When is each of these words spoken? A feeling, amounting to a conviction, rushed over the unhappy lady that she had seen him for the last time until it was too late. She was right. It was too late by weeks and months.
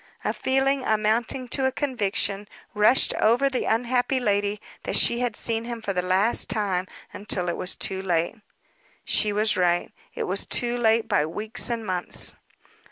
A 0.25 0.33
feeling, 0.33 0.83
amounting 0.83 1.47
to 1.49 1.67
a 1.67 1.71
conviction, 1.71 2.47
rushed 2.73 3.13
over 3.21 3.51
the 3.51 3.65
unhappy 3.65 4.19
lady 4.19 4.59
that 4.81 4.95
she 4.95 5.19
had 5.19 5.35
seen 5.35 5.65
him 5.65 5.79
for 5.79 5.93
the 5.93 6.01
last 6.01 6.49
time 6.49 6.87
until 7.13 7.47
it 7.49 7.55
was 7.55 7.75
too 7.75 8.01
late. 8.01 8.33
She 9.05 9.31
was 9.31 9.55
right. 9.55 9.91
It 10.15 10.23
was 10.23 10.47
too 10.47 10.75
late 10.75 11.07
by 11.07 11.27
weeks 11.27 11.69
and 11.69 11.85
months. 11.85 12.33